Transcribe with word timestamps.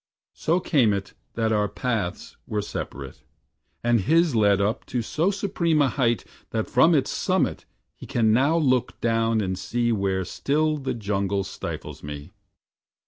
So 0.33 0.59
came 0.59 0.93
it 0.93 1.13
that 1.35 1.51
our 1.51 1.67
paths 1.67 2.35
were 2.47 2.63
separate, 2.63 3.21
And 3.83 3.99
his 4.01 4.33
led 4.35 4.59
up 4.59 4.83
to 4.87 5.03
so 5.03 5.29
supreme 5.29 5.79
a 5.79 5.89
height 5.89 6.25
That 6.49 6.67
from 6.67 6.95
its 6.95 7.11
summit 7.11 7.65
he 7.93 8.07
can 8.07 8.33
now 8.33 8.57
look 8.57 8.99
down 8.99 9.41
And 9.41 9.59
see 9.59 9.91
where 9.91 10.25
still 10.25 10.77
the 10.79 10.95
jungle 10.95 11.43
stifles 11.43 12.01
me. 12.01 12.31